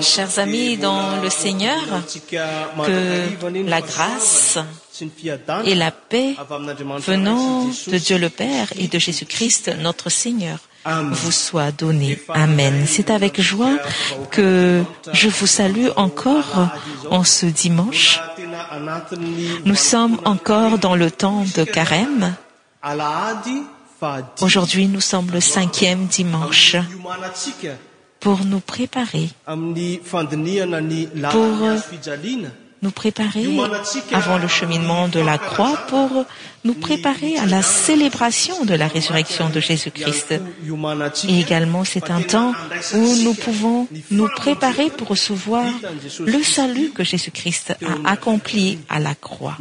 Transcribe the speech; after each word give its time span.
smis 0.00 0.76
dont 0.78 1.20
le 1.22 1.28
seigneur 1.30 1.78
que 2.28 2.94
la 3.68 3.80
grâce 3.82 4.58
et 5.64 5.74
la 5.74 5.90
paix 5.90 6.36
venant 7.06 7.64
de 7.66 7.98
dieu 7.98 8.16
le 8.16 8.30
père 8.30 8.68
et 8.78 8.88
de 8.88 8.98
jésus-christ 8.98 9.70
notre 9.80 10.08
seigneur 10.08 10.58
vous 10.86 11.32
soint 11.32 11.70
donnés 11.76 12.18
amen 12.30 12.84
c'est 12.88 13.10
avec 13.10 13.40
joie 13.42 13.76
que 14.30 14.82
je 15.12 15.28
vous 15.28 15.46
salue 15.46 15.88
encore 15.96 16.68
e 17.12 17.24
ce 17.24 17.44
dimaousomms 17.44 18.22
no 20.46 20.76
dans 20.78 20.96
le 20.96 21.10
temps 21.10 21.44
de 21.56 21.64
cêmuouui 21.64 22.06
nous 24.88 25.00
sommes 25.00 25.30
le 25.30 25.40
è 25.40 25.66
dimanh 26.08 26.52
pornous 28.20 28.60
prparer 28.60 29.30
nous 32.82 32.90
préparer 32.90 33.46
avant 34.12 34.36
le 34.36 34.48
cheminement 34.48 35.08
de 35.08 35.18
la 35.18 35.38
croix 35.38 35.76
pour 35.88 36.10
nous 36.64 36.74
préparer 36.74 37.36
à 37.38 37.46
la 37.46 37.62
célébration 37.62 38.64
de 38.66 38.74
la 38.74 38.86
résurrection 38.86 39.48
de 39.48 39.60
jésus 39.60 39.90
christ 39.90 40.34
et 41.28 41.40
également 41.40 41.84
c'est 41.84 42.10
un 42.10 42.20
temps 42.22 42.52
où 42.94 43.16
nous 43.24 43.34
pouvons 43.34 43.88
nous 44.10 44.28
préparer 44.28 44.90
pour 44.90 45.08
recevoir 45.08 45.64
le 46.20 46.42
salut 46.42 46.90
que 46.90 47.02
jésus-christ 47.02 47.74
a 48.04 48.10
accompli 48.10 48.78
à 48.88 48.98
la 49.00 49.14
croix 49.14 49.56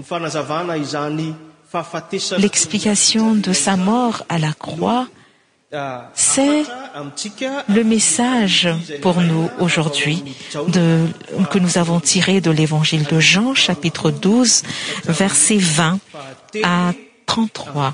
l'explication 2.38 3.34
de 3.34 3.54
sa 3.54 3.76
mort 3.78 4.26
à 4.30 4.38
la 4.40 4.52
croix 4.54 5.08
c'est 6.14 6.64
le 7.68 7.84
message 7.84 8.70
pour 9.02 9.22
nous 9.22 9.50
aujourd'hui 9.60 10.24
que 10.54 11.60
nous 11.60 11.78
avons 11.78 12.00
tiré 12.00 12.42
de 12.42 12.52
lévangile 12.52 13.04
de 13.04 13.20
jean 13.20 13.54
chp 13.54 13.88
12 14.22 14.64
2 15.08 15.14
à 16.64 16.94
33 17.26 17.94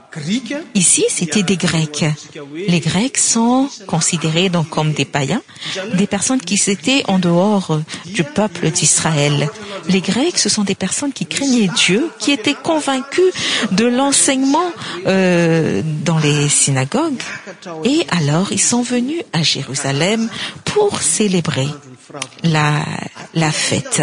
ici 0.75 1.05
c'étaient 1.09 1.43
des 1.43 1.57
grecs 1.57 2.05
les 2.67 2.79
grecs 2.79 3.17
sont 3.17 3.69
considérés 3.87 4.49
donc 4.49 4.69
comme 4.69 4.91
des 4.93 5.05
païens 5.05 5.41
des 5.93 6.07
personnes 6.07 6.41
qui 6.41 6.55
étaient 6.69 7.03
en 7.07 7.19
dehors 7.19 7.79
du 8.05 8.23
peuple 8.23 8.69
d'israël 8.71 9.49
les 9.87 10.01
grecs 10.01 10.37
ce 10.37 10.49
sont 10.49 10.63
des 10.63 10.75
personnes 10.75 11.13
qui 11.13 11.25
craignaient 11.25 11.69
dieu 11.75 12.09
qui 12.19 12.31
étaient 12.31 12.55
convaincues 12.55 13.31
de 13.71 13.85
l'enseignement 13.85 14.71
euh, 15.07 15.81
dans 16.03 16.17
les 16.19 16.49
synagogues 16.49 17.21
et 17.85 18.05
alors 18.09 18.51
ils 18.51 18.59
sont 18.61 18.81
venus 18.81 19.21
à 19.33 19.43
jérusalem 19.43 20.29
pour 20.65 21.01
célébrer 21.01 21.67
la 23.33 23.51
fête 23.51 24.01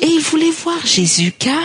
et 0.00 0.06
ils 0.06 0.20
voulaient 0.20 0.50
voir 0.50 0.84
jésus 0.86 1.32
car 1.32 1.62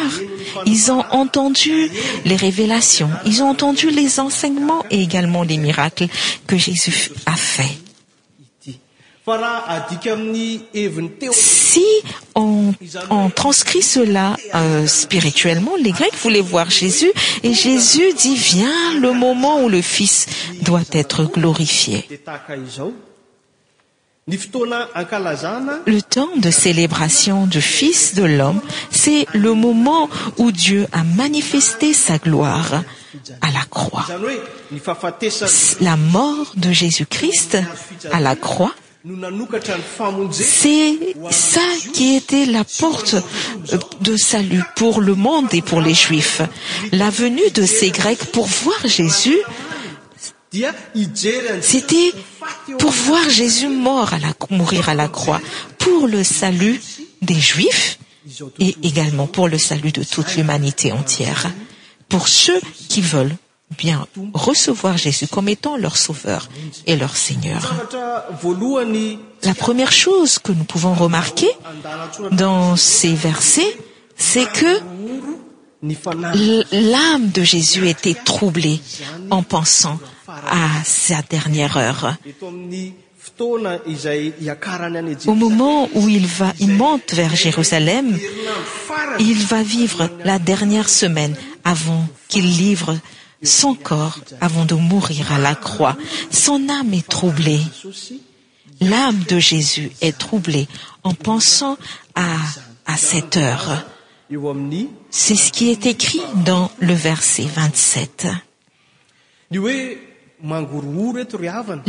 ils 0.66 0.92
ont 0.92 1.03
entendu 1.11 1.89
les 2.25 2.36
révélations 2.36 3.09
ils 3.25 3.44
ont 3.44 3.50
entendu 3.50 3.89
les 3.89 4.20
enseignements 4.20 4.86
et 4.89 5.02
également 5.02 5.44
les 5.44 5.58
miracles 5.58 6.08
que 6.48 6.58
jésus 6.58 7.09
a 7.25 7.36
faits 7.36 7.67
si 11.31 11.83
on 12.36 13.30
transcrit 13.36 13.81
cela 13.83 14.38
euh, 14.55 14.88
spirituellement 14.88 15.73
les 15.82 15.92
grecs 15.92 16.15
voulaient 16.23 16.39
voir 16.42 16.70
jésus 16.70 17.11
et 17.44 17.54
jésus 17.54 18.14
dit 18.17 18.36
viens 18.36 18.99
le 18.99 19.11
moment 19.14 19.61
où 19.64 19.67
le 19.70 19.82
fils 19.82 20.27
doit 20.61 20.80
être 20.94 21.26
glorifié 21.26 22.05
le 24.27 25.99
temps 26.02 26.30
de 26.37 26.52
célébration 26.52 27.48
du 27.48 27.59
fils 27.59 28.14
de 28.14 28.21
l'homme 28.23 28.61
c'est 28.92 29.26
le 29.33 29.55
moment 29.55 30.09
où 30.37 30.52
dieu 30.52 30.86
a 30.92 31.04
manifesté 31.04 31.92
sa 31.93 32.20
gloire 32.20 32.83
à 33.42 33.48
la 33.52 33.64
croix 33.67 34.05
la 35.82 35.95
mort 35.98 36.54
de 36.55 36.71
jésus-christ 36.71 37.58
à 38.11 38.20
la 38.20 38.36
croix 38.36 38.73
c'est 40.32 41.15
ça 41.32 41.61
qui 41.93 42.15
était 42.15 42.45
la 42.45 42.64
porte 42.64 43.15
euh, 43.73 43.77
de 44.02 44.15
salut 44.15 44.61
pour 44.76 45.02
le 45.02 45.15
monde 45.15 45.52
et 45.53 45.64
pour 45.64 45.82
les 45.82 45.95
juifs 45.95 46.43
la 46.92 47.09
venue 47.09 47.49
de 47.55 47.65
ces 47.65 47.89
grecs 47.89 48.26
pour 48.32 48.45
voir 48.45 48.77
jésus 48.86 49.39
c'était 51.62 52.12
pour 52.78 52.92
voir 52.92 53.30
jésus 53.30 53.67
momourir 53.70 54.89
à 54.89 54.94
la 54.94 55.08
croix 55.08 55.39
pour 55.78 56.08
le 56.08 56.23
salut 56.23 56.82
des 57.22 57.39
juifs 57.39 57.98
et 58.60 58.76
également 58.84 59.28
pour 59.28 59.48
le 59.48 59.58
salut 59.58 59.92
de 59.94 60.04
toute 60.04 60.36
l'humanité 60.36 60.92
entière 60.92 61.48
pour 62.10 62.28
ceux 62.28 62.60
qui 62.89 63.00
veulent 63.02 63.36
bien 63.78 64.06
recevoir 64.34 64.98
jésus 64.98 65.28
comme 65.28 65.48
étant 65.48 65.78
leur 65.78 65.95
sauveur 65.95 66.50
et 66.86 66.98
leur 66.98 67.16
seigneur 67.16 67.73
la 69.44 69.54
première 69.54 69.94
chose 69.94 70.38
que 70.38 70.52
nous 70.52 70.66
pouvons 70.66 70.94
remarquer 70.94 71.50
dans 72.33 72.76
ces 72.76 73.14
versets 73.14 73.78
c'est 74.18 74.52
que 74.52 74.80
l'âme 76.73 77.30
de 77.30 77.42
jésus 77.42 77.88
était 77.88 78.14
troublée 78.16 78.82
en 79.30 79.44
pensant 79.44 79.98
sa 80.83 81.21
dernière 81.29 81.77
heure 81.77 82.15
au 85.27 85.33
moment 85.35 85.87
où 85.93 86.09
il 86.09 86.25
va 86.25 86.53
il 86.59 86.71
monte 86.71 87.13
vers 87.13 87.35
jérusalem 87.35 88.17
il 89.19 89.35
va 89.45 89.63
vivre 89.63 90.09
la 90.25 90.39
dernière 90.39 90.89
semaine 90.89 91.35
avant 91.63 92.07
qu'il 92.27 92.45
livre 92.57 92.97
son 93.43 93.75
corps 93.75 94.19
avant 94.41 94.65
de 94.65 94.73
mourir 94.75 95.31
à 95.31 95.37
la 95.37 95.53
croix 95.55 95.95
son 96.31 96.67
âme 96.69 96.93
est 96.93 97.08
troublée 97.08 97.61
l'âme 98.81 99.19
de 99.29 99.37
jésus 99.39 99.91
est 100.02 100.17
troublée 100.17 100.67
en 101.03 101.13
pensant 101.13 101.77
à 102.15 102.97
cette 102.97 103.37
heure 103.37 103.85
c'est 105.11 105.35
ce 105.35 105.52
qui 105.52 105.69
est 105.69 105.85
écrit 105.85 106.21
dans 106.45 106.71
le 106.79 106.93
verset 106.93 107.45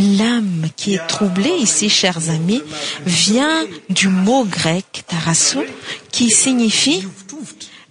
l'âme 0.08 0.66
qui 0.76 0.94
est 0.94 1.06
troublée 1.06 1.56
ici 1.58 1.88
chers 1.88 2.30
amis 2.30 2.62
vient 3.06 3.64
du 3.90 4.08
mot 4.08 4.44
grec 4.44 5.04
taraso 5.06 5.62
qui 6.10 6.30
signifie 6.30 7.06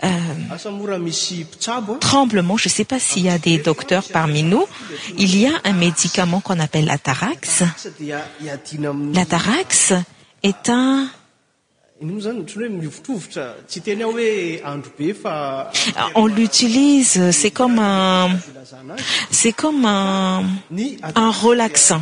euh, 0.03 0.09
tremblement 1.99 2.57
je 2.57 2.69
sais 2.69 2.85
pas 2.85 2.99
s'il 2.99 3.23
y 3.25 3.29
a 3.29 3.37
des 3.37 3.57
docteurs 3.59 4.03
parmi 4.11 4.43
nous 4.43 4.65
il 5.17 5.37
y 5.37 5.47
a 5.47 5.51
un 5.63 5.73
médicament 5.73 6.41
qu'on 6.41 6.59
appelle 6.59 6.85
lataraxe 6.85 7.63
lataraxe 9.13 9.93
est 10.43 10.69
un 10.69 11.07
Ah, 15.25 16.09
on 16.15 16.25
l'utilise 16.27 17.31
c'est 17.31 17.51
comme 17.51 17.77
un 17.77 18.29
c'est 19.29 19.51
commeu 19.51 19.87
un 19.87 21.29
relaxant 21.31 22.01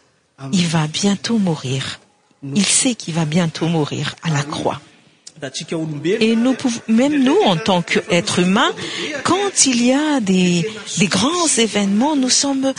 i 0.51 0.63
va 0.63 0.87
bientôt 0.87 1.37
mourir 1.37 1.99
il 2.55 2.65
sait 2.65 2.95
qu'il 2.95 3.13
va 3.13 3.25
bientôt 3.25 3.67
mourir 3.67 4.15
à 4.23 4.29
la 4.29 4.41
croix 4.43 4.79
et 6.19 6.35
même 6.89 7.23
nous 7.23 7.37
en 7.45 7.55
tant 7.57 7.81
que 7.81 7.99
être 8.09 8.39
humains 8.39 8.71
quand 9.23 9.65
il 9.65 9.83
y 9.85 9.91
a 9.93 10.19
des 10.19 10.67
grands 11.05 11.47
événements 11.57 12.15
nous 12.15 12.29
sommes 12.29 12.73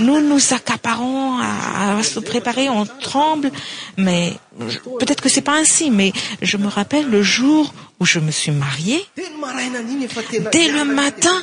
nous 0.00 0.20
nous 0.26 0.52
accaparons 0.54 1.38
à 1.38 2.02
se 2.02 2.18
préparer 2.20 2.68
on 2.68 2.84
tremble 2.86 3.50
mais 3.96 4.34
peut-être 5.00 5.22
que 5.22 5.28
c'est 5.28 5.42
pas 5.42 5.56
ainsi 5.56 5.90
mais 5.90 6.12
je 6.42 6.56
me 6.56 6.68
rappelle 6.68 7.08
le 7.08 7.22
jour 7.22 7.72
où 8.00 8.06
je 8.06 8.20
me 8.20 8.30
suis 8.30 8.52
marié 8.52 9.04
dès 9.16 9.24
le 10.68 10.84
matin 10.84 11.40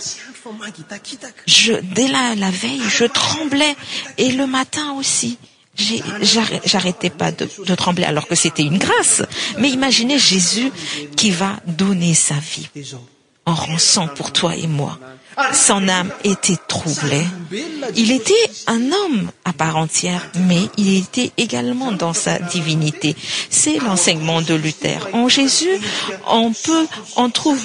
dès 1.96 2.08
la 2.08 2.52
veille 2.52 2.82
je 2.90 3.06
tremblai 3.06 3.76
et 4.18 4.32
le 4.32 4.46
matin 4.48 4.94
aussi 4.98 5.38
arrti 6.76 7.10
ps 7.10 7.72
e 7.72 7.76
treble 7.76 8.04
alor 8.06 8.28
que 8.28 8.36
cétait 8.44 8.70
ue 8.74 8.80
grاe 8.86 9.18
mais 9.60 9.70
ie 9.70 10.12
s 10.12 10.60
qui 11.18 11.32
va 11.32 11.52
done 11.80 12.14
sa 12.14 12.36
vie 12.52 12.70
ç 13.78 14.00
pour 14.16 14.32
toi 14.32 14.56
et 14.56 14.66
moi 14.68 14.98
son 15.54 15.88
âme 15.90 16.12
était 16.24 16.58
troublée 16.70 17.26
il 17.96 18.12
était 18.12 18.50
un 18.68 18.92
homme 18.92 19.30
à 19.44 19.52
part 19.54 19.76
entière 19.78 20.26
mais 20.48 20.62
il 20.78 20.98
était 20.98 21.32
également 21.38 21.92
dans 21.92 22.14
sa 22.14 22.40
divinité 22.40 23.16
c'est 23.52 23.78
l'enseignement 23.80 24.42
de 24.42 24.54
luther 24.56 25.10
en 25.14 25.28
jésus 25.28 25.78
on 26.28 26.54
peut 26.54 26.88
on 27.18 27.30
trouve 27.30 27.62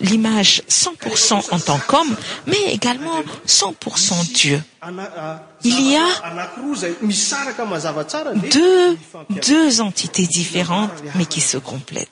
l'image 0.00 0.62
o 0.86 1.34
en 1.54 1.58
tant 1.58 1.78
qu'homme 1.88 2.14
mais 2.46 2.62
également 2.72 3.18
o 3.20 3.72
dieu 4.34 4.62
il 5.64 5.90
y 5.90 5.96
adx 5.96 6.20
deux 9.48 9.80
entités 9.80 10.26
différentes 10.28 10.92
mais 11.16 11.24
qui 11.26 11.40
se 11.40 11.56
complètent 11.56 12.08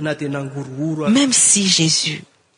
même 0.00 1.32
si 1.32 1.66
jésus 1.68 2.22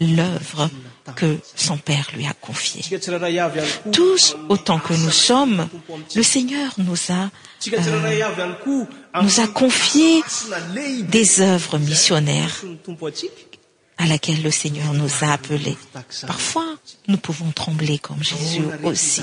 l'œuvre 0.00 0.70
que 1.14 1.38
son 1.54 1.78
père 1.78 2.10
lui 2.16 2.26
a 2.26 2.32
confié 2.34 2.82
tous 3.92 4.36
autant 4.48 4.78
que 4.78 4.92
nous 4.92 5.10
sommes 5.10 5.68
le 6.14 6.22
seigneur 6.22 6.72
nous 6.78 6.96
a 7.10 7.30
euh, 7.72 9.46
confiés 9.54 10.22
des 11.08 11.40
œuvres 11.40 11.78
missionnaires 11.78 12.62
à 13.98 14.06
laquelles 14.06 14.42
le 14.42 14.50
seigneur 14.50 14.92
nous 14.94 15.10
a 15.22 15.32
appelés 15.32 15.76
parfois 16.26 16.66
nous 17.08 17.16
pouvons 17.18 17.52
trembler 17.52 17.98
comme 17.98 18.22
jésus 18.24 18.62
aussi 18.82 19.22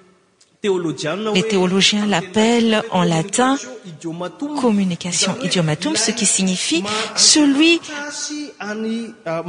les 1.33 1.43
théologiens 1.47 2.05
l'appellent 2.05 2.83
en 2.91 3.03
latin 3.03 3.57
communication 4.61 5.35
idiomatum 5.43 5.95
ce 5.95 6.11
qui 6.11 6.27
signifie 6.27 6.83
celui 7.15 7.81
euh, 9.27 9.41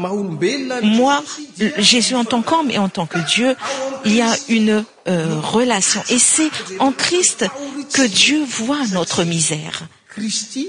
moi 0.82 1.22
jésus 1.76 2.14
en 2.14 2.24
tant 2.24 2.40
qu'homme 2.40 2.70
et 2.70 2.78
en 2.78 2.88
tant 2.88 3.06
que 3.06 3.18
dieu 3.34 3.54
il 4.06 4.14
y 4.16 4.22
a 4.22 4.32
une 4.48 4.84
euh, 5.06 5.40
relation 5.42 6.00
et 6.08 6.18
c'est 6.18 6.48
en 6.78 6.92
christ 6.92 7.44
que 7.92 8.06
dieu 8.06 8.42
voit 8.48 8.86
notre 8.94 9.24
misère 9.24 9.82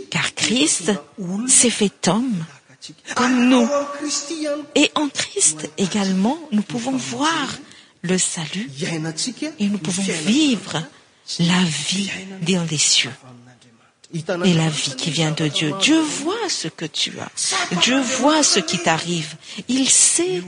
car 0.10 0.34
christ 0.36 0.92
s'est 1.48 1.70
fait 1.70 2.08
homme 2.10 2.34
comme 3.16 3.30
ah, 3.40 3.48
nous 3.48 3.70
et 4.76 4.92
en 4.96 5.08
christ 5.08 5.70
également 5.78 6.38
nous 6.52 6.64
pouvons 6.64 6.92
voir 6.92 7.32
salutet 8.18 9.00
nous 9.70 9.78
pouvons 9.78 10.02
vivre 10.26 10.82
la 11.40 11.64
vie 11.88 12.10
dans 12.42 12.68
les 12.70 12.78
cieux 12.78 13.12
et 14.14 14.54
la 14.54 14.70
vie 14.70 14.94
qui 14.98 15.10
vient 15.10 15.32
de 15.32 15.48
dieu 15.48 15.74
dieu 15.82 16.02
voit 16.02 16.50
ce 16.50 16.68
que 16.68 16.86
tu 16.86 17.14
as 17.20 17.76
dieu 17.82 18.00
voit 18.02 18.44
ce 18.44 18.60
qui 18.60 18.78
t'arrive 18.80 19.36
il 19.68 19.88
sait 19.90 20.42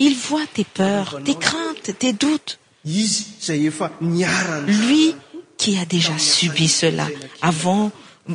il 0.00 0.14
voit 0.16 0.46
tes 0.52 0.64
peurs 0.64 1.20
tes 1.24 1.36
craintes 1.38 1.96
tes 1.98 2.12
doutes 2.12 2.58
lui 2.84 3.06
qui 5.56 5.78
a 5.78 5.84
déjà 5.84 6.18
subi 6.18 6.68
cela 6.68 7.08
avant 7.40 7.92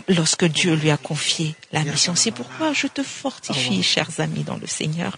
lorsque 0.08 0.46
dieu 0.46 0.74
lui 0.76 0.90
a 0.90 0.98
confié 0.98 1.56
la 1.74 1.84
mission 1.84 2.16
c'est 2.16 2.32
pourquoi 2.32 2.72
je 2.74 2.88
te 2.88 3.04
fortifie 3.04 3.84
chers 3.84 4.20
amis 4.22 4.44
dans 4.44 4.58
le 4.58 4.68
seigneur 4.68 5.18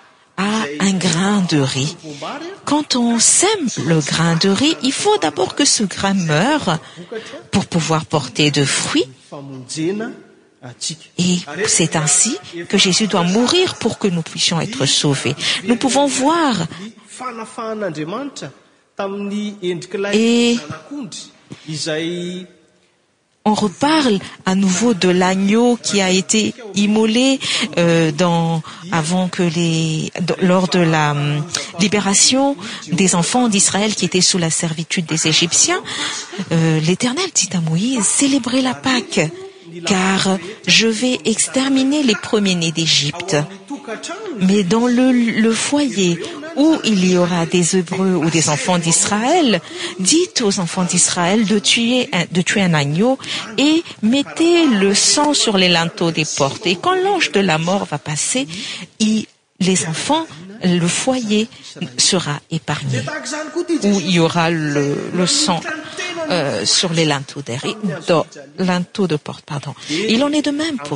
gin 0.99 1.41
de 1.49 1.63
iz 1.75 1.95
quand 2.65 2.95
on 2.95 3.19
sème 3.19 3.67
le 3.85 3.99
grain 3.99 4.35
de 4.35 4.49
riz 4.49 4.75
il 4.83 4.91
faut 4.93 5.17
d'abord 5.17 5.55
que 5.55 5.65
ce 5.65 5.83
grain 5.83 6.13
meurt 6.13 6.69
pour 7.51 7.65
pouvoir 7.65 8.05
porter 8.05 8.51
de 8.51 8.63
fruit 8.65 9.05
et 11.17 11.37
c'est 11.67 11.95
ainsi 11.95 12.37
que 12.69 12.77
jésus 12.77 13.07
doit 13.07 13.23
mourir 13.23 13.75
pour 13.75 13.97
que 13.99 14.07
nous 14.07 14.21
puissions 14.21 14.59
être 14.61 14.85
sauvés 14.85 15.35
nous 15.63 15.75
pouvons 15.75 16.05
voire 16.07 16.57
on 23.43 23.53
reparle 23.55 24.19
à 24.45 24.53
nouveau 24.55 24.93
de 24.93 25.09
l'agneau 25.09 25.77
qui 25.81 25.99
a 25.99 26.09
été 26.11 26.53
immolé 26.75 27.39
euh, 27.77 28.11
avant 28.91 29.29
q 29.29 29.49
lors 30.41 30.67
de 30.67 30.79
la 30.79 31.15
libération 31.79 32.55
des 32.91 33.15
enfants 33.15 33.47
d'israël 33.47 33.95
qui 33.95 34.05
étaient 34.05 34.21
sous 34.21 34.37
la 34.37 34.51
servitude 34.51 35.05
des 35.07 35.27
égyptiens 35.27 35.81
euh, 36.51 36.79
l'éternel 36.81 37.25
dit 37.33 37.49
à 37.53 37.61
moïse 37.67 38.03
célébrez 38.03 38.61
la 38.61 38.75
pâque 38.75 39.21
car 39.87 40.37
je 40.67 40.87
vais 40.87 41.19
exterminer 41.25 42.03
les 42.03 42.15
premiers 42.15 42.55
nés 42.55 42.71
d'égypte 42.71 43.37
mais 44.39 44.63
dans 44.63 44.85
le 44.85 45.51
foyer 45.51 46.19
o 46.55 46.79
il 46.83 47.05
y 47.09 47.17
aura 47.17 47.45
des 47.45 47.75
hébreux 47.77 48.15
ou 48.15 48.29
des 48.29 48.49
enfants 48.49 48.77
d'israël 48.79 49.61
dites 49.99 50.41
aux 50.41 50.51
efants 50.51 50.83
disraël 50.83 51.45
de 51.45 51.59
tuer 51.59 52.07
un 52.57 52.73
agneau 52.73 53.17
et 53.57 53.83
mettez 54.01 54.67
le 54.67 54.93
sang 54.93 55.33
sur 55.33 55.57
les 55.57 55.69
lintaux 55.69 56.11
des 56.11 56.25
portes 56.37 56.65
et 56.67 56.75
quand 56.75 56.95
l'ange 56.95 57.31
de 57.31 57.39
la 57.39 57.57
mort 57.57 57.85
va 57.85 57.97
passer 57.97 58.47
s 58.99 59.25
le 60.63 60.87
for 60.87 61.15
sera 61.97 62.39
épargs 62.51 63.01
euh, 66.29 66.63
lntu 68.59 69.07
de 69.07 69.15
porte 69.15 69.43
iln 69.89 70.33
est 70.33 70.41
de 70.45 70.51
même 70.51 70.77
pou 70.77 70.95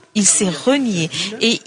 il 0.15 0.25
s'est 0.25 0.49
renié 0.49 1.09
et 1.39 1.59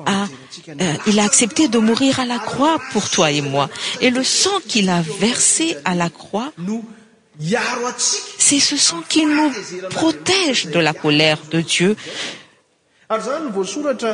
euh, 0.00 0.74
il 1.06 1.18
a 1.18 1.24
accepté 1.24 1.68
de 1.68 1.78
mourir 1.78 2.18
à 2.20 2.24
la 2.26 2.38
croix 2.38 2.78
pour 2.92 3.08
toi 3.10 3.30
et 3.30 3.42
moi 3.42 3.68
et 4.00 4.10
le 4.10 4.24
sang 4.24 4.58
qu'il 4.66 4.88
a 4.88 5.02
versé 5.20 5.76
à 5.84 5.94
la 5.94 6.08
croix 6.08 6.52
c'est 8.38 8.60
ce 8.60 8.76
sang 8.76 9.02
qui 9.08 9.26
nous 9.26 9.50
protège 9.90 10.66
de 10.66 10.78
la 10.80 10.94
colère 10.94 11.38
de 11.50 11.60
dieu 11.60 11.96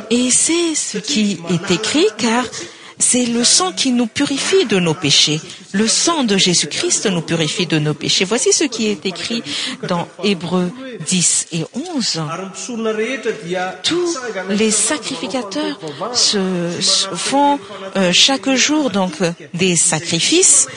et 0.09 0.31
c'est 0.31 0.75
ce 0.75 0.97
qui 0.97 1.39
est 1.49 1.71
écrit 1.71 2.07
car 2.17 2.45
c'est 2.99 3.25
le 3.25 3.43
sang 3.43 3.71
qui 3.71 3.91
nous 3.91 4.07
purifie 4.07 4.65
de 4.65 4.79
nos 4.79 4.93
péchés 4.93 5.39
le 5.71 5.87
sang 5.87 6.23
de 6.23 6.37
jésus 6.37 6.67
christ 6.67 7.05
nous 7.05 7.21
purifie 7.21 7.67
de 7.67 7.77
nos 7.79 7.93
péchés 7.93 8.25
voici 8.25 8.51
ce 8.51 8.63
qui 8.63 8.87
est 8.87 9.05
écrit 9.05 9.43
dans 9.87 10.07
hébreu 10.23 10.71
10 11.07 11.47
et 11.53 11.63
tous 13.83 14.17
les 14.49 14.71
sacrificateurs 14.71 15.79
sefont 16.13 17.59
euh, 17.97 18.11
chaque 18.11 18.51
jour 18.55 18.89
donc 18.89 19.13
des 19.53 19.75
sacrifices 19.75 20.67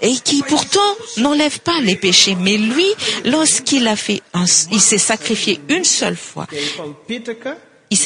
et 0.00 0.14
qui 0.14 0.42
pourtant 0.42 0.78
n'enlève 1.18 1.58
pas 1.60 1.78
les 1.82 1.96
péchés 1.96 2.36
mais 2.40 2.56
lui 2.56 2.86
lorsqu'il 3.26 3.86
a 3.86 3.96
faitil 3.96 4.20
s'est 4.80 4.98
sacrifié 4.98 5.60
une 5.68 5.84
seule 5.84 6.16
fois 6.16 6.46
et 7.08 7.96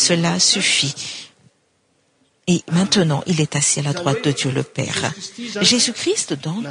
cela 0.00 0.38
suffit 0.38 0.94
maintenant 2.72 3.22
il 3.26 3.40
est 3.40 3.56
assis 3.56 3.80
à 3.80 3.82
la 3.82 3.92
droite 3.92 4.22
de 4.24 4.32
dieu 4.32 4.50
le 4.50 4.62
père 4.62 5.12
jésus-christ 5.60 6.34
donc 6.34 6.64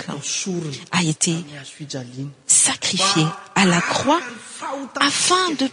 a 0.92 1.02
été 1.04 1.36
sacrifié 2.46 3.26
à 3.56 3.66
la 3.66 3.82
croix 3.82 4.20
afin 5.00 5.52
de 5.52 5.70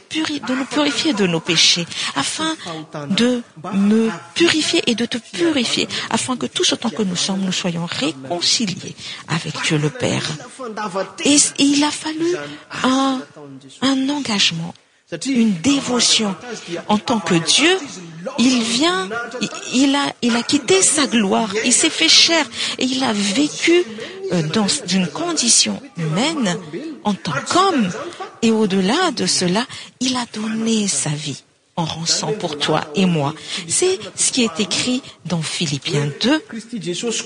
nos 0.55 0.65
purifier 0.67 1.13
de 1.13 1.27
nos 1.27 1.41
péchés 1.41 1.87
afin 2.17 2.57
de 3.11 3.43
ne 3.75 4.09
purifier 4.35 4.83
et 4.91 4.95
de 4.95 5.05
te 5.05 5.19
purifier 5.19 5.87
afin 6.09 6.37
que 6.37 6.47
tout 6.47 6.65
etamp 6.73 6.91
que 6.91 7.03
nous 7.03 7.17
sommes 7.17 7.41
nous 7.41 7.53
soyons 7.53 7.87
réconciliés 7.87 8.97
avec 9.29 9.55
dieu 9.65 9.77
le 9.77 9.91
père 9.91 10.27
et 11.25 11.37
il 11.59 11.85
a 11.85 11.91
fallu 11.91 12.27
un 13.83 14.09
engagement 14.09 14.75
une 15.27 15.55
dévotion 15.61 16.37
en 16.89 16.99
tant 16.99 17.19
que 17.21 17.35
dieu 17.35 17.77
il 18.39 18.63
vien 18.63 19.09
il 19.73 19.95
a 20.37 20.43
quitté 20.43 20.83
sa 20.83 21.07
gloire 21.07 21.51
il 21.65 21.73
s'est 21.73 21.91
fait 21.91 22.09
cher 22.09 22.47
e 22.79 22.83
il 22.85 23.03
a 23.03 23.13
vécu 23.13 23.83
euh, 24.33 24.43
ndune 24.43 25.09
condition 25.09 25.81
humaine 25.97 26.57
en 27.05 27.15
tant 27.15 27.33
qu'homme 27.51 27.89
et 28.43 28.51
au 28.53 28.67
delà 28.67 29.11
de 29.17 29.27
cela 29.27 29.67
il 30.01 30.15
a 30.17 30.25
donné 30.33 30.87
sa 30.87 31.11
vie 31.11 31.43
en 31.77 31.85
rançan 31.85 32.33
pour 32.39 32.57
toi 32.59 32.83
et 32.95 33.07
moi 33.07 33.35
c'est 33.67 33.99
ce 34.15 34.31
qui 34.33 34.45
est 34.45 34.61
écrit 34.61 35.03
dans 35.27 35.43
philippien 35.43 36.11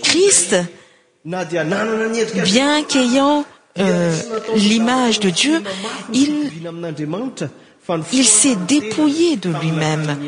christ 0.02 0.56
bien 2.44 2.82
qu'ayant 2.84 3.44
euh, 3.78 4.16
l'image 4.54 5.18
de 5.20 5.30
dieu 5.30 5.62
il 8.12 8.24
s'est 8.24 8.56
dépouillé 8.66 9.36
de 9.36 9.52
lui-même 9.60 10.18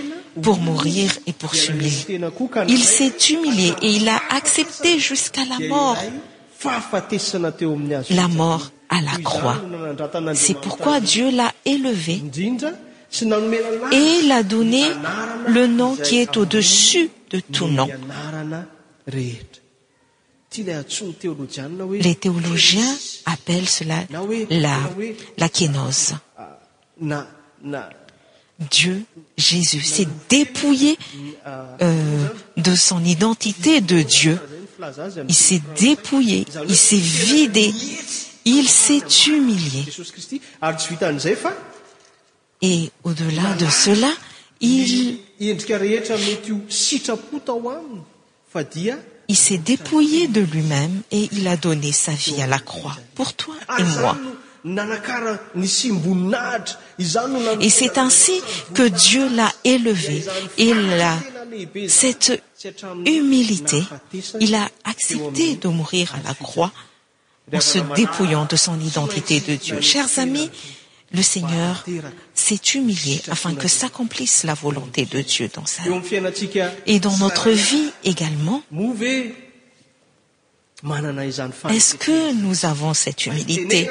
pour 0.43 0.59
mourir 0.61 1.11
et 1.27 1.33
pour 1.33 1.53
shumilier 1.55 2.19
il 2.69 2.83
s'est 2.85 3.15
humilié 3.33 3.73
et 3.83 3.91
il 3.93 4.09
a 4.09 4.21
accepté 4.31 4.99
jusqu'à 5.01 5.43
la 5.45 5.59
mortla 5.69 6.01
mort 8.29 8.67
à 8.89 9.01
la 9.01 9.17
croixc'est 9.23 10.59
pourquoi 10.61 10.99
dieu 11.01 11.31
l'a 11.31 11.53
élevé 11.65 12.21
et 13.93 14.23
l'a 14.27 14.43
donné 14.43 14.85
le 15.49 15.67
nom 15.69 15.95
qui 15.97 16.19
est 16.19 16.37
au-dessus 16.37 17.09
de 17.31 17.39
tout 17.41 17.69
nom 17.69 17.89
les 22.03 22.15
théologiens 22.15 22.97
appellen 23.27 23.67
cela 23.67 24.05
la 25.37 25.49
kénos 25.49 26.13
ah, 26.39 26.59
dieu 28.71 29.03
jésus 29.37 29.81
s'est 29.83 30.09
dépouillé 30.29 30.99
ah, 31.45 31.77
euh, 31.83 32.29
de 32.57 32.75
son 32.75 33.05
identité 33.05 33.81
de 33.81 34.03
dieu 34.03 34.39
il 35.29 35.35
s'est 35.35 35.61
dépouillé 35.79 36.47
il 36.69 36.77
s'est 36.77 36.97
vidé 36.97 37.73
il 38.45 38.69
s'est 38.69 39.03
ah, 39.03 39.31
humilié 39.31 39.85
et 42.63 42.91
au 43.05 43.13
delà 43.13 43.55
de 43.55 43.67
cela 43.67 44.13
il 44.61 45.21
il 49.29 49.37
s'est 49.37 49.59
dépouillé 49.59 50.27
de 50.27 50.41
lui-même 50.41 51.03
et 51.11 51.29
il 51.33 51.47
a 51.49 51.57
donné 51.59 51.93
sa 51.93 52.13
vie 52.13 52.41
à 52.41 52.47
la 52.47 52.59
croix 52.59 52.97
pour 53.15 53.35
toi 53.35 53.55
et 53.79 53.83
moiet 53.83 54.19
c'est 57.69 57.99
ainsi 57.99 58.43
que 58.75 58.83
dieu 58.85 59.29
l'a 59.35 59.53
élevé 59.65 60.25
et 60.57 60.73
acette 61.85 62.43
humilité 63.07 63.85
il 64.41 64.55
a 64.55 64.67
accepté 64.85 65.57
de 65.57 65.69
mourir 65.69 66.15
à 66.15 66.27
la 66.27 66.35
croix 66.35 66.73
en 67.55 67.61
se 67.61 67.79
dépouillant 67.95 68.47
de 68.47 68.57
son 68.57 68.81
identité 68.81 69.41
de 69.41 69.55
dieu 69.57 69.81
chers 69.81 70.19
amis 70.19 70.51
le 71.15 71.23
seigneur 71.23 71.85
est 72.53 72.75
humilié 72.75 73.21
afin 73.31 73.55
que 73.55 73.69
s'accomplisse 73.69 74.45
la 74.45 74.55
volonté 74.55 75.07
de 75.07 75.21
dieu 75.21 75.49
dan 75.53 75.65
et 76.87 77.01
dans 77.01 77.17
notre 77.19 77.51
vie 77.51 77.91
également 78.05 78.63
est-ce 81.71 81.97
que 81.97 82.33
nous 82.35 82.65
avons 82.65 82.95
cette 82.95 83.27
humilité 83.27 83.91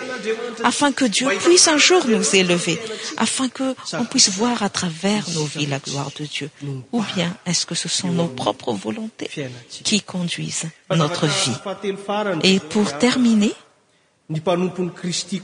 afin 0.64 0.92
que 0.94 1.04
dieu 1.06 1.28
puisse 1.42 1.68
un 1.68 1.78
jour 1.78 2.06
nous 2.08 2.36
élever 2.36 2.80
afin 3.18 3.50
qu'on 3.50 3.76
puisse 4.10 4.30
voir 4.30 4.64
à 4.64 4.70
travers 4.70 5.30
nos 5.32 5.46
vies 5.46 5.66
la 5.66 5.80
gloire 5.80 6.12
de 6.20 6.26
dieu 6.26 6.50
ou 6.92 7.02
bien 7.16 7.36
est 7.46 7.54
ce 7.54 7.66
que 7.66 7.76
ce 7.76 7.90
sont 7.90 8.10
nos 8.12 8.28
propres 8.28 8.74
volontés 8.74 9.30
qui 9.70 10.02
conduisent 10.02 10.64
notre 10.90 11.28
vieet 11.28 12.60
pour 12.70 12.98
terminer 12.98 13.54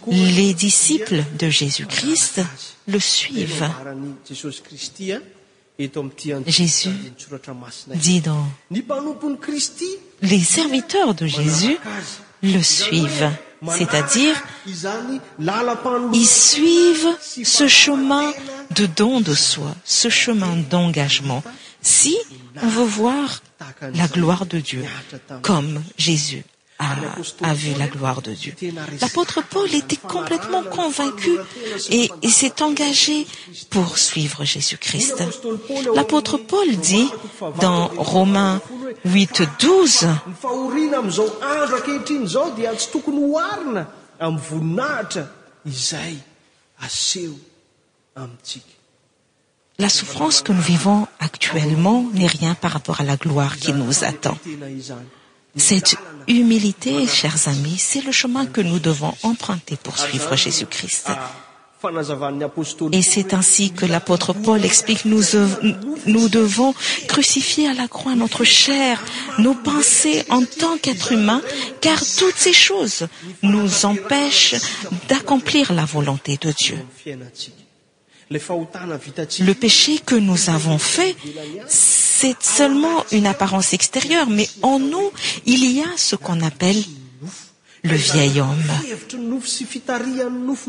les 0.08 0.54
disciples 0.54 1.24
de 1.40 1.50
jésus-christ 1.50 2.40
le 2.88 3.00
suiventsdles 3.00 5.20
serviteurs 10.44 11.16
de 11.16 11.28
jésus 11.28 11.78
le 12.42 12.62
suiventc'est-à-dire 12.62 14.36
ils 14.68 16.28
suivent 16.28 17.08
ce 17.22 17.68
chemin 17.70 18.32
de 18.76 18.86
don 18.86 19.20
de 19.22 19.34
soi 19.34 19.74
ce 19.86 20.10
chemin 20.10 20.58
d'engagement 20.70 21.42
si 21.82 22.18
on 22.62 22.68
veut 22.68 22.84
voir 22.84 23.42
la 23.94 24.08
gloire 24.10 24.46
de 24.46 24.60
dieu 24.60 24.84
comme 25.42 25.82
jésus 25.98 26.44
a 26.80 26.96
ah, 27.44 27.54
vu 27.54 27.74
la 27.78 27.86
gloire 27.88 28.22
de 28.22 28.32
dieul'apôtre 28.32 29.42
paul 29.48 29.74
était 29.76 29.96
complètement 29.98 30.64
convaincu 30.64 31.32
et 31.92 32.10
s'est 32.28 32.62
engagé 32.64 33.26
pour 33.70 33.98
suivre 34.00 34.44
jésu-christl'apôtre 34.44 36.36
paul 36.38 36.68
dit 36.78 37.08
dans 37.62 37.88
romain82 37.90 40.08
la 49.80 49.90
souffrance 49.90 50.42
que 50.44 50.52
nous 50.52 50.62
vivons 50.62 51.08
actuellement 51.20 52.06
n'est 52.14 52.26
rien 52.28 52.54
par 52.56 52.72
rapport 52.72 53.02
à 53.02 53.04
la 53.04 53.16
gloire 53.16 53.56
qui 53.58 53.74
nous 53.74 54.04
attend 54.04 54.38
cette 55.56 55.96
humilité 56.28 57.06
chers 57.08 57.48
amis 57.48 57.76
c'est 57.78 58.04
le 58.04 58.12
chemin 58.12 58.46
que 58.46 58.62
nous 58.62 58.80
devons 58.80 59.14
emprunter 59.24 59.78
pour 59.82 59.98
suivre 59.98 60.36
jésus 60.36 60.66
christ 60.66 61.08
et 62.94 63.02
c'est 63.02 63.34
ainsi 63.34 63.72
que 63.72 63.86
l'apôtre 63.86 64.32
paul 64.34 64.64
explique 64.66 65.04
qnous 65.04 66.30
devons 66.30 66.74
crucifier 67.08 67.68
à 67.68 67.74
la 67.74 67.88
croix 67.90 68.16
notre 68.16 68.44
chair 68.46 69.02
nos 69.38 69.54
pensées 69.54 70.24
en 70.30 70.44
tant 70.46 70.78
qu'être 70.82 71.12
humain 71.12 71.42
car 71.82 72.00
toutes 72.00 72.38
ces 72.38 72.54
choses 72.54 73.08
nous 73.44 73.86
empêchent 73.86 74.56
d'accomplir 75.10 75.74
la 75.74 75.86
volonté 75.86 76.38
de 76.42 76.52
dieu 76.54 76.78
le 78.32 79.52
péché 79.54 80.00
que 80.04 80.16
nous 80.16 80.50
avons 80.50 80.78
faitc 80.80 81.18
c'est 82.16 82.36
seulement 82.44 83.04
une 83.12 83.26
apparence 83.26 83.74
extérieure 83.74 84.28
mais 84.30 84.48
en 84.62 84.80
ous 84.82 85.12
il 85.46 85.64
y 85.72 85.80
a 85.82 85.90
ce 85.98 86.16
qu'on 86.16 86.42
appelle 86.42 86.82
le 87.86 87.96
vieil 87.96 88.40
homme 88.40 88.50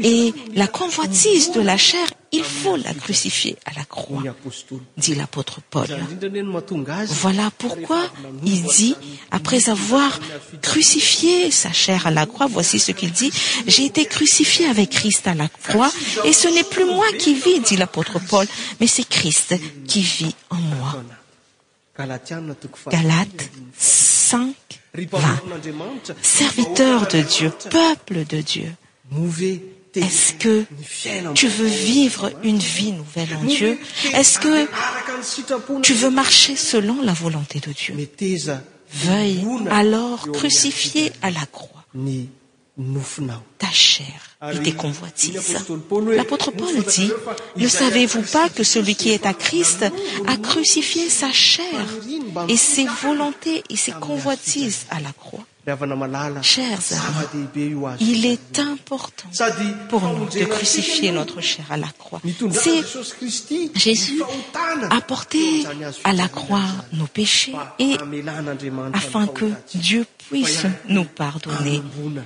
et 0.03 0.35
la 0.55 0.67
convoitise 0.67 1.53
de 1.53 1.61
la 1.61 1.77
chair 1.77 2.07
il 2.33 2.43
faut 2.43 2.77
la 2.77 2.95
crucifier 2.95 3.57
à 3.67 3.73
la 3.79 3.85
croix 3.85 4.23
dit 4.97 5.15
l'apôtre 5.15 5.61
paul 5.71 5.87
voilà 7.11 7.51
pourquoi 7.59 8.03
il 8.45 8.63
dit 8.77 8.97
après 9.31 9.69
avoir 9.69 10.19
crucifié 10.63 11.51
sa 11.51 11.73
chair 11.73 12.07
à 12.07 12.11
la 12.11 12.25
croix 12.27 12.47
voici 12.49 12.79
ce 12.81 12.93
qu'il 12.93 13.13
dit 13.13 13.31
j'ai 13.67 13.85
été 13.85 14.05
crucifié 14.07 14.65
avec 14.67 14.89
christ 14.91 15.27
à 15.29 15.35
la 15.35 15.49
croix 15.49 15.93
et 16.25 16.33
ce 16.33 16.49
n'est 16.49 16.65
plus 16.75 16.87
moi 16.87 17.07
qui 17.19 17.35
vis 17.35 17.61
dit 17.61 17.77
l'apôtre 17.77 18.19
paul 18.31 18.47
mais 18.81 18.87
c'est 18.87 19.07
christ 19.09 19.55
qui 19.87 20.01
vis 20.01 20.35
en 20.51 20.59
moi 20.81 20.97
galate 21.97 22.33
serviteur 26.23 27.07
de 27.09 27.21
dieu 27.21 27.53
peuple 27.71 28.25
de 28.27 28.41
dieu 28.41 28.71
est-ce 29.97 30.33
que 30.33 30.65
tu 31.35 31.47
veux 31.47 31.69
vivre 31.69 32.33
une 32.43 32.59
vie 32.59 32.93
nouvelle 32.93 33.37
en 33.37 33.45
dieu 33.45 33.79
est-ce 34.13 34.39
que 34.41 34.67
tu 35.83 35.95
veux 35.95 36.11
marcher 36.11 36.57
selon 36.57 37.01
la 37.03 37.13
volonté 37.13 37.61
de 37.61 37.73
dieu 37.73 37.95
veuille 38.93 39.47
alors 39.71 40.29
crucifier 40.33 41.13
à 41.23 41.31
la 41.31 41.47
croixa 41.47 41.71
chir 43.73 44.34
ee 44.53 44.73
convoitisesl'apôtre 44.85 46.51
paul 46.61 46.75
dit 46.97 47.11
ne 47.57 47.67
savez-vous 47.81 48.23
pas 48.37 48.49
que 48.51 48.63
celui 48.75 48.95
qui 48.95 49.09
est 49.17 49.27
à 49.27 49.33
christ 49.35 49.81
a 50.33 50.37
crucifié 50.37 51.09
sa 51.09 51.33
chair 51.33 51.83
et 52.49 52.57
ses 52.57 52.87
volontés 53.05 53.63
et 53.71 53.77
ses 53.77 53.93
convoitises 53.93 54.81
à 54.91 55.01
la 55.01 55.13
croix 55.13 55.47
s 55.67 55.71
amis 55.83 56.93
ilest 58.01 58.59
importt 58.59 59.25
pour 59.89 60.03
ous 60.03 60.27
de 60.35 60.45
crucifienotre 60.45 61.41
chr 61.41 61.63
à 61.71 61.75
a 61.75 61.79
coixs 61.99 62.21
ao 62.21 62.49
à 66.05 66.11
a 66.25 66.29
croix 66.29 66.69
nos 66.99 67.09
chés 67.25 67.55
e 67.87 67.97
afin 69.01 69.27
que 69.37 69.49
dieupuisse 69.87 70.67
nous 70.95 71.05
paronne 71.05 71.83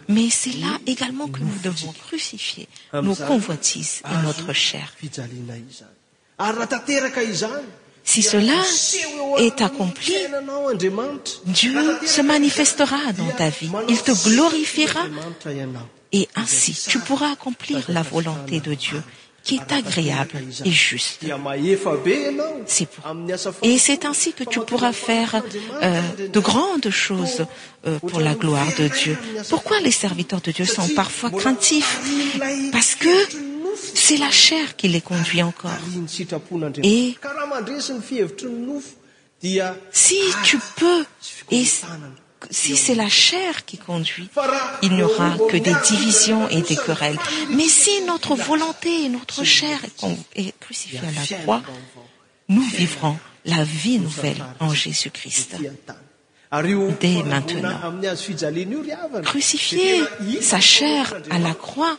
mais 0.09 0.30
c'est 0.30 0.57
là 0.64 0.73
également 0.87 1.28
que 1.28 1.38
nous 1.40 1.59
devons 1.62 1.92
crucifier 2.07 2.66
nos 2.92 3.14
cnvoitises 3.14 4.02
et 4.04 4.16
notre 4.26 4.52
chr 4.52 4.95
si 8.08 8.22
cela 8.22 8.54
est 9.36 9.60
accompli 9.60 10.14
dieu 11.44 11.78
se 12.06 12.22
manifestera 12.22 13.12
dans 13.14 13.28
ta 13.36 13.50
vie 13.50 13.70
il 13.90 14.00
te 14.02 14.12
glorifiera 14.30 15.00
et 16.12 16.26
ainsi 16.34 16.74
tu 16.88 16.98
pourras 17.00 17.30
accomplir 17.32 17.83
la 17.88 18.00
volonté 18.00 18.61
de 18.61 18.72
dieu 18.72 19.02
qui 19.44 19.56
est 19.56 19.72
agréable 19.74 20.30
et 20.64 20.70
justeet 20.70 21.30
c'est 23.78 24.04
ainsi 24.06 24.33
quetu 24.33 24.61
pourras 24.61 24.92
faire 24.94 25.42
euh, 25.83 26.00
de 26.33 26.40
grandes 26.40 26.88
choses 26.90 27.44
euh, 27.87 27.98
pour 27.98 28.20
la 28.20 28.33
gloire 28.33 28.68
de 28.78 28.88
dieu 28.88 29.18
pourquoi 29.50 29.80
les 29.80 29.90
serviteurs 29.92 30.40
de 30.40 30.52
dieu 30.52 30.64
sont 30.64 30.88
parfois 30.96 31.30
craintifs 31.30 32.00
parce 32.72 32.94
que 32.94 33.47
c'est 33.94 34.16
la 34.16 34.30
chair 34.30 34.76
qi 34.76 34.88
les 34.88 35.00
conduit 35.02 35.42
encor 35.42 35.70
e 35.72 36.06
si 36.06 36.26
tu 36.26 36.34
ah, 36.34 36.40
peux 40.76 41.04
e 41.52 41.64
si 42.50 42.76
c'est 42.76 42.94
la 42.94 43.08
chir 43.08 43.64
qui 43.64 43.78
conduit 43.78 44.28
il 44.82 44.92
n'yaura 44.94 45.36
que 45.50 45.56
des 45.56 45.74
divisions 45.90 46.48
et 46.48 46.60
des 46.62 46.76
querelles 46.76 47.18
mais 47.50 47.66
si 47.68 48.00
notre 48.06 48.34
volté 48.36 49.08
notr 49.08 49.42
chir 49.44 49.76
rucifié 50.68 51.00
à 51.00 51.10
la 51.10 51.26
croix 51.42 51.62
nous 52.48 52.62
vivrons 52.62 53.16
la 53.44 53.62
vie 53.64 53.98
nouvelle 53.98 54.40
en 54.60 54.72
-cis 54.72 55.10
dès 57.00 57.22
maintnant 57.24 57.80
crucifie 59.22 60.02
sa 60.40 60.60
chir 60.60 61.12
à 61.30 61.38
la 61.40 61.54
coix 61.54 61.98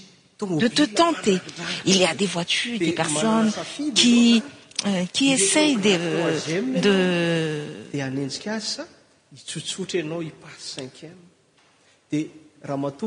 de 0.47 0.67
te 0.67 0.83
tenter 0.83 1.39
il 1.85 1.97
y 1.97 2.05
a 2.05 2.13
des 2.15 2.25
voitures 2.25 2.79
des 2.79 2.91
personnes 2.91 3.51
qui 3.95 4.43
euh, 4.85 5.03
essaient 5.21 5.75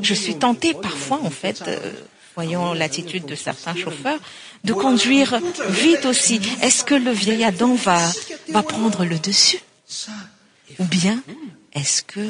je 0.03 0.13
suis 0.15 0.39
tenté 0.39 0.75
parfois 0.75 1.21
en 1.23 1.31
fait 1.31 1.63
euh, 1.67 1.93
voyant 2.35 2.73
ah 2.73 2.75
l'attitude 2.75 3.25
de 3.27 3.35
certains 3.35 3.75
chauffeurs 3.75 4.19
de 4.65 4.73
conduire 4.73 5.39
vite 5.69 6.05
aussi 6.07 6.41
est 6.63 6.71
ce 6.71 6.85
que 6.85 6.95
le 6.95 7.11
vieil 7.13 7.45
adam 7.45 7.75
va 7.75 8.09
prendre 8.63 9.05
le 9.05 9.19
dessus 9.19 9.59
ou 10.79 10.85
bien 10.85 11.23
est 11.73 11.85
ce 11.85 12.03
que 12.03 12.29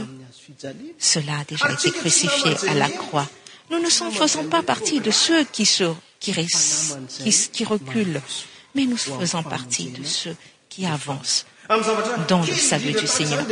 cela 0.98 1.38
a 1.40 1.44
déjà 1.44 1.72
été 1.72 1.90
crucifié 1.90 2.52
à 2.68 2.74
la 2.74 2.88
croix 2.88 3.26
nous 3.70 3.78
ne 3.80 3.88
faisons 3.88 4.44
pas 4.44 4.62
parti 4.62 5.00
de 5.00 5.10
ceux 5.10 5.44
qui 5.50 5.64
reculent 7.64 8.20
mais 8.74 8.84
nous 8.86 8.96
faisons 8.96 9.42
parti 9.42 9.86
de 9.86 10.04
ceux 10.04 10.36
qui 10.68 10.86
avancent 10.86 11.46
dans 12.28 12.40
le 12.42 12.46
salu 12.52 12.92
du 12.92 13.06
seieur 13.06 13.46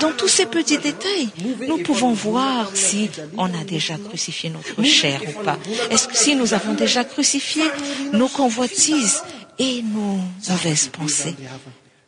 dans 0.00 0.12
tous 0.12 0.28
ces 0.28 0.46
petits 0.46 0.78
détails 0.78 1.28
nous 1.68 1.78
pouvons 1.78 2.12
voir 2.12 2.74
sion 2.76 3.08
a 3.38 3.64
déjà 3.64 3.96
crucifié 3.96 4.50
notre 4.50 4.82
chair 4.88 5.20
ou 5.40 5.44
pas 5.44 5.58
esce 5.90 6.06
e 6.08 6.14
si 6.14 6.36
nous 6.36 6.52
avons 6.54 6.74
déjà 6.74 7.04
crucifié 7.04 7.64
nos 8.12 8.28
cnvoitises 8.28 9.22
et 9.58 9.82
nos 9.82 10.20
mauvaises 10.50 10.88
pensés 10.88 11.34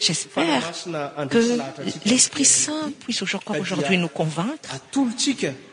j'espère 0.00 0.72
que 1.30 1.38
l'esprit 2.06 2.44
saint 2.44 2.90
puisse 3.00 3.22
aujourdhui 3.22 3.98
nous 3.98 4.08
convaincre 4.08 4.54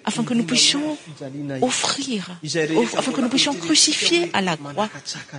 afin 0.04 0.24
qu 0.24 0.34
nous 0.36 0.44
pisions 0.44 0.90
crucifier 3.62 4.30
à 4.34 4.42
la 4.42 4.58
croix 4.58 4.90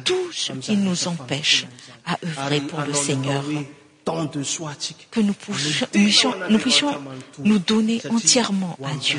tout 0.05 0.33
ce 0.33 0.53
qui 0.53 0.77
nous 0.77 1.07
empêche 1.09 1.67
à 2.07 2.19
œuvrer 2.25 2.61
pour 2.63 2.81
le 2.81 2.95
seigneur 2.95 3.45
qe 5.11 5.21
nous 5.21 5.35
puissions 6.59 6.93
nous 7.41 7.59
donner 7.59 8.01
entièrement 8.09 8.79
à 8.83 8.95
dieu 8.95 9.19